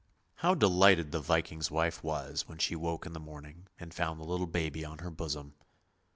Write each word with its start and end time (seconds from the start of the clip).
"How 0.37 0.55
delighted 0.55 1.11
the 1.11 1.19
Viking's 1.21 1.69
wife 1.69 2.03
was 2.03 2.47
when 2.47 2.57
she 2.57 2.75
woke 2.75 3.05
in 3.05 3.13
the 3.13 3.19
morning 3.19 3.67
and 3.79 3.93
found 3.93 4.19
the 4.19 4.25
little 4.25 4.47
baby 4.47 4.83
on 4.83 4.97
her 4.97 5.11
bosom. 5.11 5.53